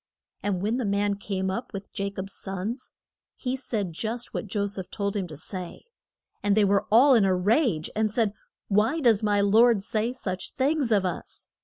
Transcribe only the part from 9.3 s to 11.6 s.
lord say such things of us?